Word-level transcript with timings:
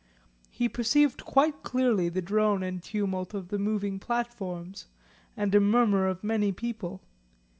He 0.49 0.67
perceived 0.67 1.25
quite 1.25 1.61
clearly 1.61 2.09
the 2.09 2.23
drone 2.23 2.63
and 2.63 2.81
tumult 2.81 3.35
of 3.35 3.49
the 3.49 3.59
moving 3.59 3.99
platforms 3.99 4.87
and 5.37 5.53
a 5.53 5.59
murmur 5.59 6.07
of 6.07 6.23
many 6.23 6.51
people. 6.51 7.03